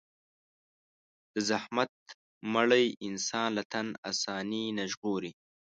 [1.33, 1.91] د زحمت
[2.53, 5.31] مړۍ انسان له تن آساني نه ژغوري.